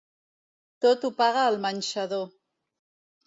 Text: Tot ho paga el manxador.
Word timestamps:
Tot 0.85 1.03
ho 1.09 1.11
paga 1.19 1.43
el 1.51 1.59
manxador. 1.67 2.25